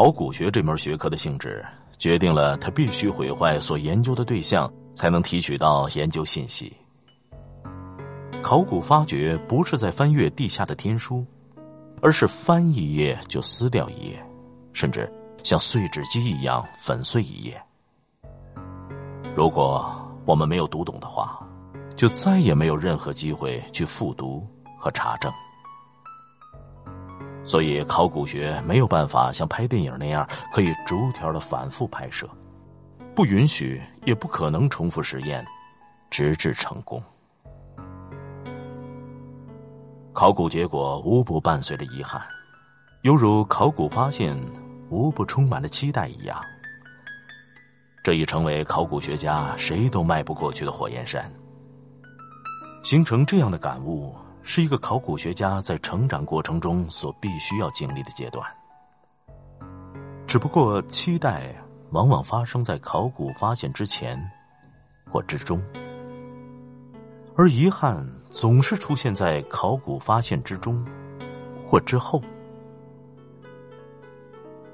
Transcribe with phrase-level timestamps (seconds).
[0.00, 1.62] 考古学这门学科的性质，
[1.98, 6.74] 决定了它必须毁坏所研究的对象，才能提取到研究信息。
[8.42, 11.22] 考古发掘不是在翻阅地下的天书，
[12.00, 14.26] 而是翻一页就撕掉一页，
[14.72, 15.06] 甚至
[15.42, 17.62] 像碎纸机一样粉碎一页。
[19.36, 19.84] 如果
[20.24, 21.46] 我们没有读懂的话，
[21.94, 25.30] 就再也没有任何机会去复读和查证。
[27.42, 32.28] 所以，考古学没有办法像拍电影那样可以逐条的反复拍摄，
[33.14, 35.44] 不允许也不可能重复实验，
[36.10, 37.02] 直至成功。
[40.12, 42.22] 考古结果无不伴随着遗憾，
[43.02, 44.36] 犹如考古发现
[44.90, 46.40] 无不充满了期待一样。
[48.02, 51.32] 这已成为考古学家谁都迈不过去的火焰山。
[52.82, 54.14] 形成这样的感悟。
[54.52, 58.44] 是一个考古学家在成长过程中所必须要经历的阶段。
[60.26, 61.54] 只不过，期待
[61.90, 64.20] 往往发生在考古发现之前
[65.08, 65.62] 或之中，
[67.36, 70.84] 而遗憾总是出现在考古发现之中
[71.62, 72.20] 或之后。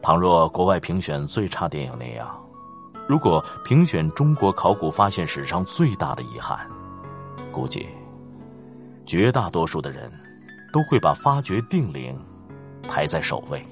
[0.01, 2.43] 倘若国外评选最差电影那样，
[3.07, 6.67] 如果评选中国考古发现史上最大的遗憾，
[7.53, 7.87] 估计。
[9.07, 10.13] 绝大多数的人，
[10.73, 12.19] 都会把发掘定陵
[12.89, 13.65] 排在首位。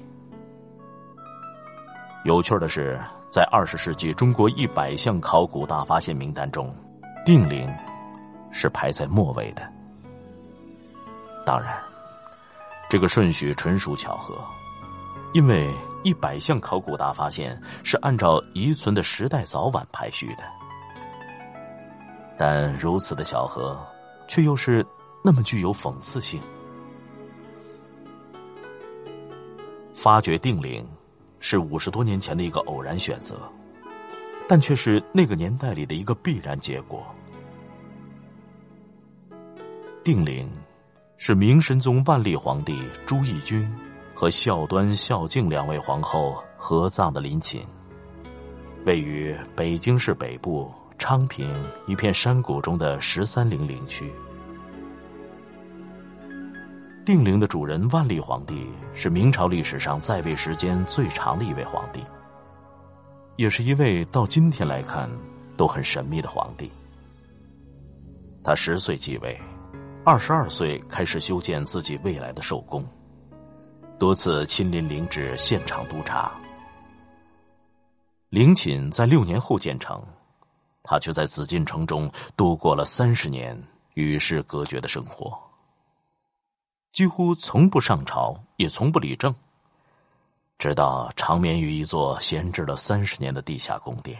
[2.23, 2.97] 有趣的是，
[3.29, 6.73] 在二十世纪中国一百项考古大发现名单中，
[7.25, 7.69] 定陵
[8.49, 9.61] 是排在末位的。
[11.45, 11.77] 当然，
[12.89, 14.33] 这个顺序纯属巧合，
[15.33, 15.71] 因为
[16.03, 20.43] 一百项考古大发现是按照遗存的时代早晚排序的。
[22.37, 23.77] 但如此的巧合，
[24.27, 24.83] 却又是。
[25.25, 26.39] 那么具有讽刺性。
[29.95, 30.87] 发掘定陵
[31.39, 33.51] 是五十多年前的一个偶然选择，
[34.47, 37.03] 但却是那个年代里的一个必然结果。
[40.03, 40.47] 定陵
[41.17, 43.67] 是明神宗万历皇帝朱翊钧
[44.13, 47.63] 和孝端、孝敬两位皇后合葬的陵寝，
[48.85, 51.51] 位于北京市北部昌平
[51.87, 54.13] 一片山谷中的十三陵陵区。
[57.05, 62.03] 定陵的主人万历皇帝是明朝历史上在位时间最长的一位皇帝，
[63.35, 65.07] 也是一位到今天来看
[65.55, 66.67] 都很神秘的皇帝。
[68.43, 69.39] 他十岁继位，
[70.03, 72.83] 二十二岁开始修建自己未来的寿宫，
[73.99, 76.31] 多次亲临陵址现场督查。
[78.29, 80.03] 陵寝在六年后建成，
[80.81, 83.55] 他却在紫禁城中度过了三十年
[83.93, 85.39] 与世隔绝的生活。
[86.95, 89.35] 几乎从不上朝，也从不理政，
[90.57, 94.17] 直到长眠于一座闲置了三十年的地下宫殿。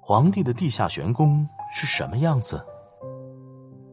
[0.00, 2.60] 皇帝的地下玄宫是什么样子？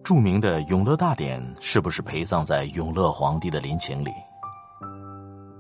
[0.04, 4.10] 著名的永乐大典是不是陪葬在永乐皇帝的陵寝里？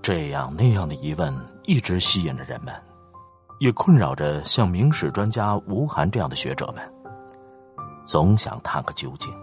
[0.01, 1.31] 这样那样的疑问
[1.65, 2.73] 一直吸引着人们，
[3.59, 6.91] 也困扰着像明史专家吴晗这样的学者们。
[8.05, 9.33] 总想探个究竟。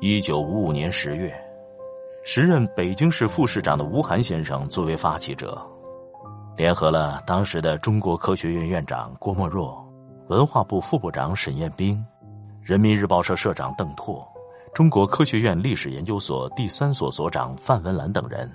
[0.00, 1.34] 一九五五年十月，
[2.22, 5.60] 时任北京市副市长的吴晗先生作为发起者，
[6.56, 9.82] 联合了当时的中国科学院院长郭沫若、
[10.28, 12.04] 文化部副部长沈彦冰、
[12.62, 14.26] 人民日报社社长邓拓、
[14.74, 18.50] 中国科学院历史研究所第三所所长范文澜等人，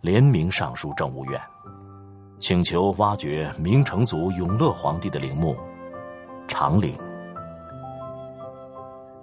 [0.00, 1.40] 联名上书政务院，
[2.40, 5.56] 请求挖掘明成祖永乐皇帝的陵墓。
[6.48, 6.94] 长陵，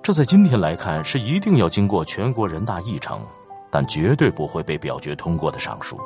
[0.01, 3.21] 这在今天来看是一定要经过全国人大议程，
[3.69, 5.99] 但绝对不会被表决通过的上书。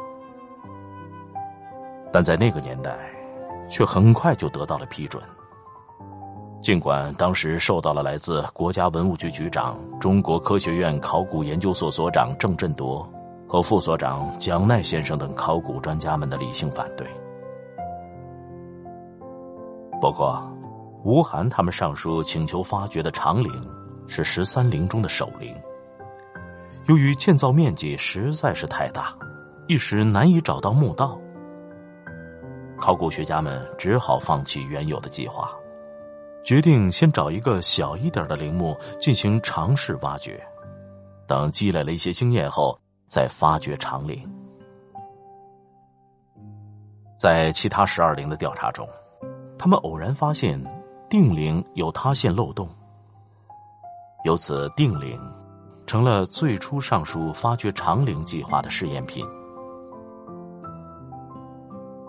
[2.12, 2.98] 但在那个年代，
[3.69, 5.24] 却很快就得到了批准。
[6.62, 13.07] 尽管当时受到了来自国家文物局局长、中国科学院考古研究所所长郑振铎
[13.48, 17.07] 和副所长蒋奈先生等考古专家们的理性反对，
[20.01, 20.42] 不过。
[21.04, 23.52] 吴晗他们上书请求发掘的长陵，
[24.08, 25.54] 是十三陵中的首陵。
[26.88, 29.14] 由于建造面积实在是太大，
[29.68, 31.20] 一时难以找到墓道，
[32.78, 35.52] 考古学家们只好放弃原有的计划，
[36.42, 40.42] 决定先找一个小一点的陵墓进行尝试挖掘，
[41.28, 44.26] 等积累了一些经验后再发掘长陵。
[47.20, 48.88] 在其他十二陵的调查中，
[49.58, 50.62] 他们偶然发现
[51.13, 52.68] 定陵有塌陷漏洞，
[54.25, 55.15] 由此定陵
[55.86, 59.24] 成了最初上述发掘长陵计划的试验品。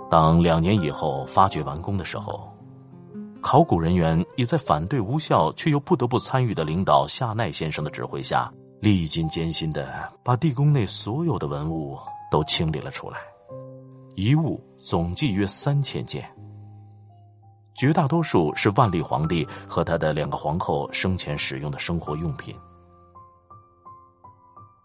[0.08, 2.50] 当两年以后发掘完工的时候，
[3.42, 8.50] 考古人员已在反对无效却又不得不参与的领导夏奈先生的指挥下，
[8.80, 11.98] 历尽艰辛的把地宫内所有的文物
[12.30, 13.18] 都清理了出来，
[14.14, 16.26] 遗物总计约三千件，
[17.74, 22.54] 绝大多数是万历皇帝和他的两个皇后生前使用的生活用品。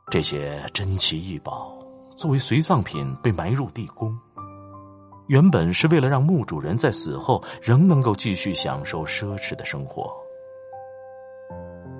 [0.10, 1.78] 这些珍奇异宝
[2.18, 4.18] 作为随葬品被埋入地宫。
[5.28, 10.12] 原本是为了让墓主人在死后仍能够继续享受奢侈的生活，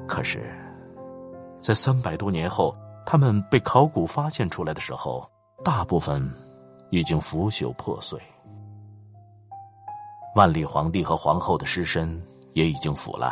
[0.08, 0.52] 可是，
[1.62, 2.76] 在三百多年后，
[3.06, 5.30] 他们被考古发现出来的时候，
[5.64, 6.28] 大部分
[6.90, 8.20] 已经腐朽破碎。
[10.40, 12.18] 万历皇帝和皇后的尸身
[12.54, 13.30] 也已经腐烂，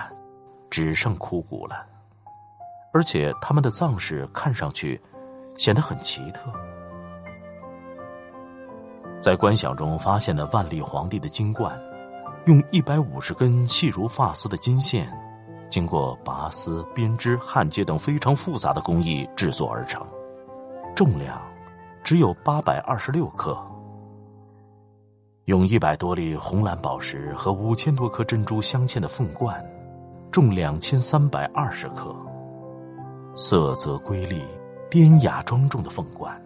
[0.69, 1.85] 只剩枯骨了，
[2.91, 5.01] 而且他们的葬式看上去
[5.57, 6.51] 显得很奇特。
[9.21, 11.81] 在观想中发现的万历皇帝的金冠，
[12.45, 15.09] 用一百五十根细如发丝的金线，
[15.69, 20.05] 经过拔丝、编织、焊接等非常复杂的工艺制作而成，
[20.93, 21.41] 重量
[22.03, 23.57] 只有八百二十六克。
[25.47, 29.65] 用一百多粒红蓝宝石和五千多颗珍珠镶嵌的凤冠，
[30.29, 32.13] 重两千三百二十克，
[33.33, 34.43] 色泽瑰丽、
[34.89, 36.37] 典雅庄重的凤冠。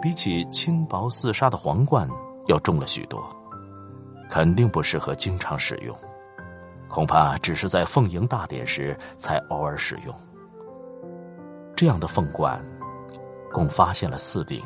[0.00, 2.08] 比起轻薄似纱的皇冠
[2.46, 3.22] 要重了许多，
[4.30, 5.94] 肯定不适合经常使用，
[6.88, 10.14] 恐怕只是在凤迎大典时才偶尔使用。
[11.76, 12.64] 这样的凤冠，
[13.52, 14.64] 共发现了四顶。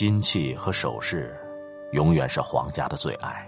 [0.00, 1.38] 金器和首饰，
[1.92, 3.46] 永远是皇家的最爱。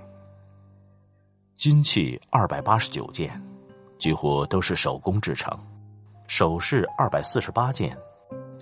[1.55, 3.43] 金器二百八十九件，
[3.97, 5.51] 几乎都是手工制成；
[6.27, 7.97] 首饰二百四十八件。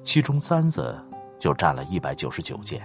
[0.04, 1.04] 其中簪子
[1.40, 2.80] 就占了一百九十九件。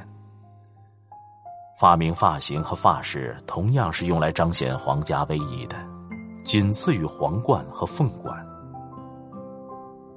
[1.79, 5.77] 发明发型和发饰同样是用来彰显皇家威仪的，
[6.43, 8.43] 仅次于皇冠和凤冠。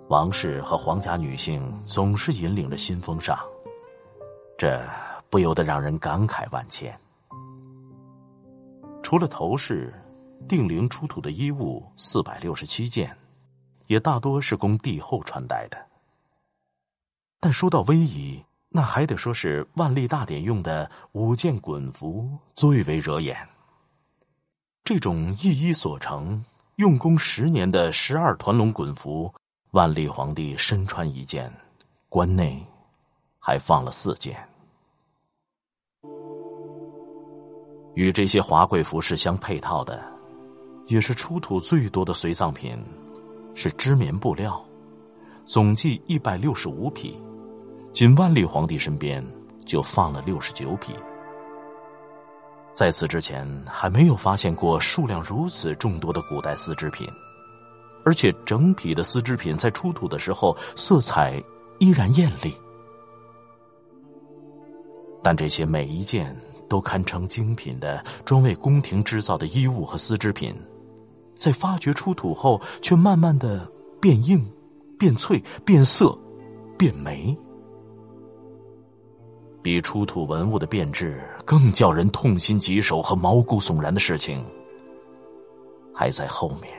[0.09, 3.39] 王室和皇家女性总是引领着新风尚，
[4.59, 4.85] 这
[5.31, 6.99] 不由得让人感慨万千。
[9.05, 9.95] 除了头饰，
[10.49, 13.17] 定陵出土的衣物四百六十七件，
[13.87, 15.79] 也大多是供帝后穿戴的。
[17.39, 23.49] 但说到威仪，那还得说是万历大典用的五件衮服最为惹眼。
[24.83, 26.45] 这种一衣所成、
[26.77, 29.33] 用功十年的十二团龙衮服，
[29.71, 31.53] 万历皇帝身穿一件，
[32.09, 32.67] 关内
[33.39, 34.37] 还放了四件。
[37.95, 40.01] 与这些华贵服饰相配套的，
[40.87, 42.79] 也是出土最多的随葬品，
[43.55, 44.65] 是织棉布料，
[45.45, 47.21] 总计一百六十五匹。
[47.93, 49.25] 仅万历皇帝身边
[49.65, 50.95] 就放了六十九匹，
[52.73, 57.09] 在此之前还没有发现过数量如此众多的古代丝织品，
[58.05, 61.43] 而且整匹的丝织品在出土的时候色彩
[61.79, 62.55] 依然艳丽。
[65.29, 66.35] 但这些每一件
[66.71, 70.57] 都堪称精品的专为宫廷制造的衣物和丝织品，
[71.35, 73.71] 在发掘出土后却慢慢的
[74.01, 74.43] 变硬、
[74.99, 76.19] 变脆、变色、
[76.79, 77.37] 变霉。
[79.61, 84.43] 比出土文物的变质更叫人痛心疾首和毛骨悚然的事情，
[85.93, 86.73] 还在后面。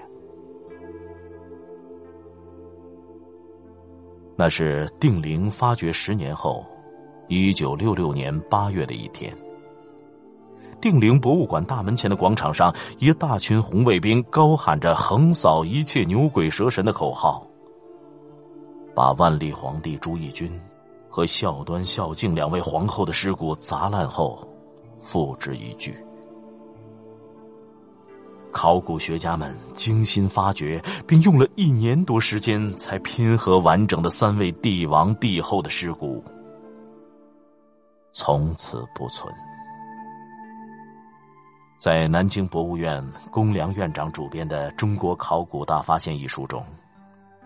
[4.36, 6.66] 那是定陵发掘十年后，
[7.30, 9.34] 一九六六年八月的一天。
[10.82, 17.46] 定陵博物馆大门前的广场上，一大群红卫兵高喊着“横扫一切牛鬼蛇神”的口号，
[18.96, 20.52] 把万历皇帝朱翊钧。
[21.12, 24.48] 和孝端、孝敬两位皇后的尸骨砸烂后，
[25.00, 25.92] 付之一炬。
[28.52, 36.24] 考古学家们精心发掘，并用了一年多时间，才拼合完整的三位帝王帝后的尸骨，
[38.12, 39.34] 从此不存。
[41.78, 43.02] 在南京博物院
[43.32, 46.66] 龚良院长主编的《中国考古大发现》一书中，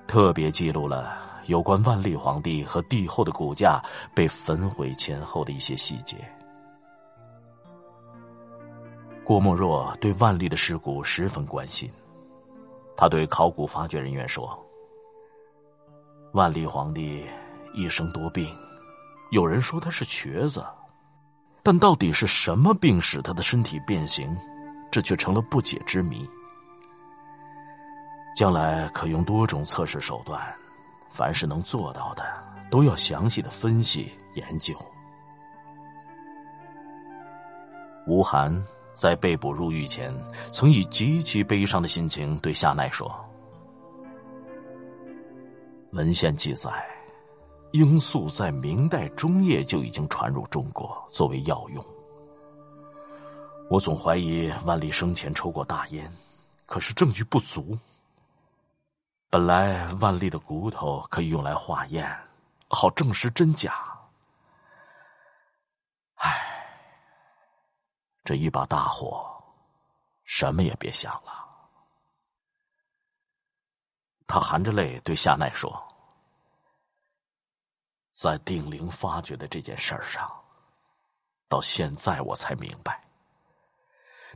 [0.07, 1.15] 特别记录了
[1.45, 3.83] 有关万历皇帝和帝后的骨架
[4.15, 6.17] 被焚毁前后的一些细节。
[9.23, 11.89] 郭沫若对万历的尸骨十分关心，
[12.97, 14.59] 他对考古发掘人员说
[16.33, 17.23] ：“万历皇帝
[17.73, 18.47] 一生多病，
[19.33, 20.65] 有人说他是瘸子。”
[21.65, 24.35] 但到底是什么病使他的身体变形？
[24.91, 26.29] 这却成了不解之谜。
[28.35, 30.39] 将来可用多种测试手段，
[31.09, 32.23] 凡是能做到的，
[32.69, 34.75] 都要详细的分析研究。
[38.07, 38.53] 吴晗
[38.93, 40.13] 在被捕入狱前，
[40.51, 43.09] 曾以极其悲伤的心情对夏奈说
[45.93, 46.69] ：“文献记载。”
[47.73, 51.83] 罂粟在明代中叶就已经传入中国，作为药用。
[53.67, 56.11] 我总怀疑万历生前抽过大烟，
[56.67, 57.75] 可是证据不足。
[59.27, 62.07] 本来万历的骨头可以用来化验，
[62.67, 63.73] 好证实真假。
[66.17, 66.29] 唉，
[68.23, 69.43] 这一把大火，
[70.25, 71.43] 什么也别想了。
[74.27, 75.83] 他含着泪对夏奈说。
[78.13, 80.31] 在定陵发掘的这件事儿上，
[81.49, 83.01] 到现在我才明白，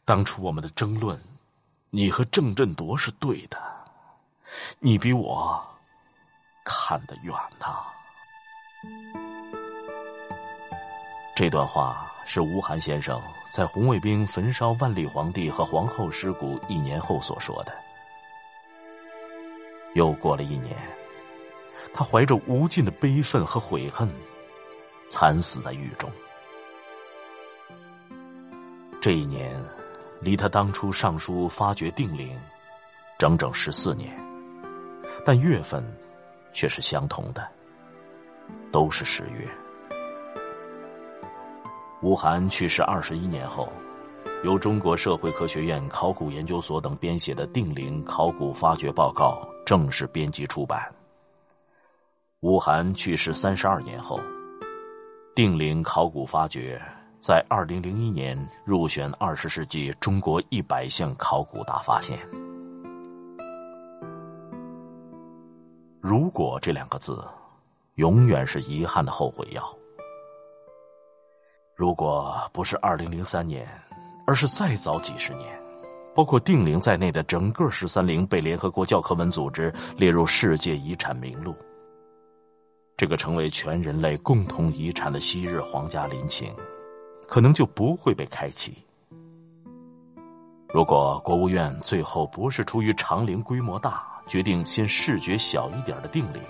[0.04, 1.16] 当初我们的争论，
[1.92, 3.58] 你和郑振铎是对的，
[4.80, 5.64] 你比我
[6.66, 7.86] 看得远呐。
[11.36, 17.72] 这段话是吴晗先生在红卫兵焚烧万历皇帝和皇后尸骨一年后所说的。
[19.94, 20.76] 又过了一年。
[21.94, 24.10] 他怀着无尽的悲愤和悔恨，
[25.10, 26.10] 惨死在狱中。
[29.00, 29.56] 这一年，
[30.20, 32.38] 离他当初上书发掘定陵，
[33.18, 34.18] 整整十四年，
[35.24, 35.84] 但月份
[36.52, 37.48] 却是相同的，
[38.72, 39.48] 都是十月。
[42.02, 43.72] 吴晗去世二十一年后，
[44.44, 50.94] 由中国社会科学院考古研究所等编写的《定陵考古发掘报告》正式编辑出版。
[52.42, 54.20] 吴晗去世三十二年后，
[55.34, 56.80] 定陵考古发掘
[57.20, 62.16] 在二零零一年入选二十世纪中国一百项考古大发现。
[66.00, 67.28] 如果这两个字，
[67.96, 69.76] 永远是遗憾的后悔药。
[71.76, 73.68] 如果不是二零零三年，
[74.28, 75.60] 而是再早几十年，
[76.14, 81.56] 包括定陵在内的整个十三陵被联合国教科文组织列入世界遗产名录。
[82.98, 86.52] 这个成为全人类共同遗产的昔日皇家陵寝，
[87.28, 88.74] 可能就不会被开启。
[90.70, 96.42] 如果国务院最后不是出于长陵规模大，决定先视觉小一点的定陵，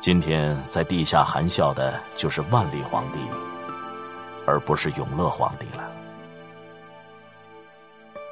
[0.00, 3.20] 今天在地下含笑的就是万历皇帝，
[4.44, 5.88] 而不是永乐皇帝了。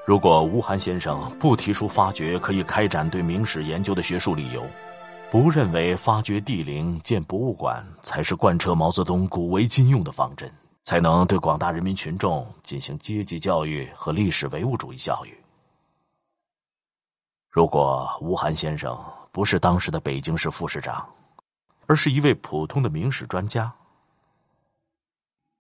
[0.05, 4.67] 如果吴晗先生不提出发掘可以开展对明史研究的学术理由。
[5.35, 10.49] 不认为发掘地陵建博物馆才是贯彻毛泽东古为今用的方针，
[10.85, 15.37] 才能对广大人民群众进行阶级教育和历史唯物主义教育。
[17.51, 18.97] 如果吴晗先生
[19.33, 21.05] 不是当时的北京市副市长，
[21.89, 23.69] 而是一位普通的明史专家；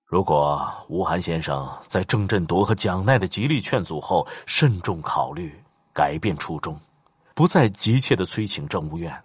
[0.04, 5.52] 如果吴晗先生在郑振铎和蒋奈的极力劝阻后慎重考虑，
[5.92, 6.78] 改变初衷，
[7.34, 9.20] 不再急切的催请政务院。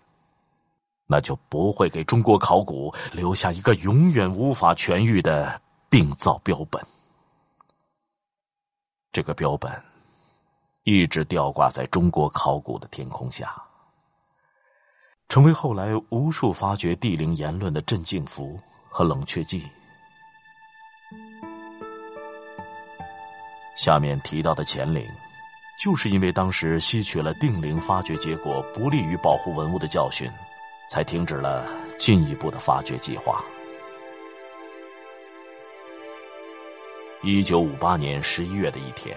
[1.12, 6.80] 那就不会给中国考古留下一个永远无法痊愈的病灶标本。
[9.12, 9.72] 这个标本
[10.84, 13.52] 一直吊挂在中国考古的天空下，
[15.30, 19.68] 成为后来无数发掘地陵言论的镇静符和冷却剂。
[23.76, 25.04] 下面提到的乾陵，
[25.82, 30.32] 就是因为当时吸取了定陵发掘结果不利于保护文物的教训。
[30.90, 31.66] 才停止了
[31.98, 33.42] 进一步的发掘计划。
[37.22, 39.16] 一九五八年十一月的一天，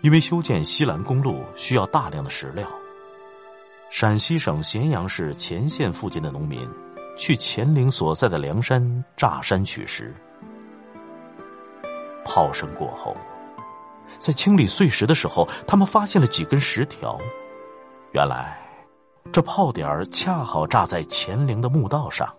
[0.00, 2.68] 因为修建西兰公路需要大量的石料，
[3.90, 6.68] 陕西省咸阳市乾县附近的农民
[7.16, 10.14] 去乾陵所在的梁山炸山取石。
[12.24, 13.16] 炮声过后，
[14.18, 17.18] 在清理碎石的时候，他们发现了几根石条，
[18.12, 18.63] 原来。
[19.32, 22.32] 这炮点儿恰好炸在乾陵的墓道上，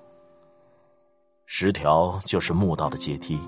[1.46, 3.40] 十条就是墓道的阶梯。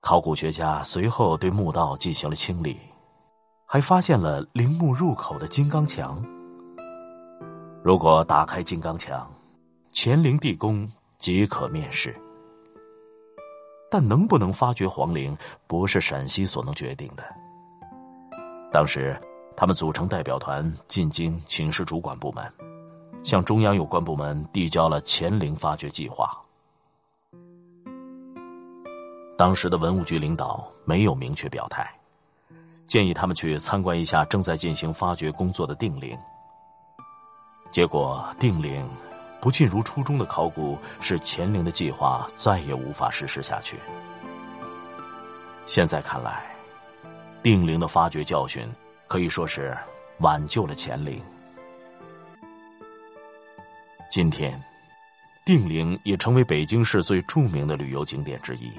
[0.00, 2.78] 考古学家随后对墓道进行了清理，
[3.66, 6.24] 还发现了陵墓入口的金刚墙。
[7.84, 9.30] 如果打开金刚墙，
[9.92, 12.18] 乾陵地宫即可面世。
[13.90, 15.36] 但能不能发掘皇陵，
[15.66, 17.24] 不是陕西所能决定的。
[18.72, 19.20] 当时，
[19.56, 22.52] 他们组成代表团进京请示主管部门，
[23.22, 26.30] 向中央有关部门递交了乾陵发掘计划。
[29.36, 31.90] 当时的文物局领导没有明确表态，
[32.86, 36.18] 建议他们去参观一下正在进行发掘工作的定陵。
[37.70, 38.86] 结果，定陵
[39.40, 43.78] 不尽如初衷的考古，使乾陵的计划再也无法实施下去。
[45.64, 46.54] 现在看来，
[47.42, 48.68] 定陵的发掘教训
[49.10, 49.76] 可以说是
[50.20, 51.20] 挽救了乾陵。
[54.08, 54.56] 今天，
[55.44, 58.70] 定陵也成为北京市最著名的旅游景点之一，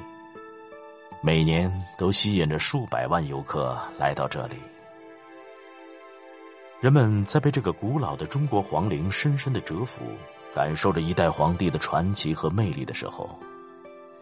[1.20, 4.56] 每年都吸引着数百万游客来到这里。
[6.80, 10.02] 人们在被这个古老的中国皇陵深深的折服，
[10.56, 13.38] 感受着一代皇帝的传奇和魅力的时候，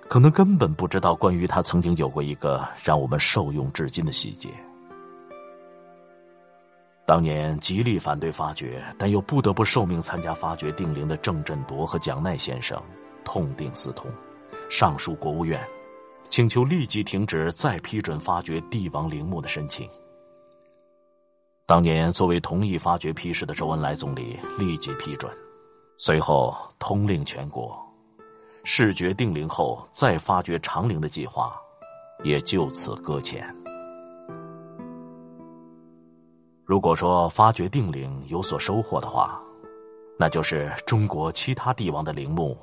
[0.08, 4.50] 可能根本不知道关于他曾经有过一个让我们受用至今的细节。
[7.10, 12.80] 当年极力反对发掘，但又不得不受命参加发掘定陵的郑振铎和蒋鼐先生，
[13.26, 14.12] 痛定思痛，
[14.70, 15.60] 上书国务院，
[16.30, 19.90] 请求立即停止再批准发掘帝王陵墓的申请。
[21.66, 25.36] 当年作为同意发掘批示的周恩来总理立即批准，
[25.98, 27.76] 随后通令全国，
[28.64, 31.60] 视觉定陵后再发掘长陵的计划，
[32.24, 33.52] 也就此搁浅。
[36.70, 39.42] 如果说发掘定陵有所收获的话，
[40.20, 42.56] 那就是中国其他帝王的陵墓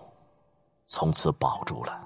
[0.87, 2.01] 从此保住了。